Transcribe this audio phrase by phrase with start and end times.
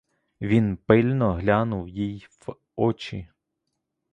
[0.41, 3.27] Він пильно глянув їй в очі.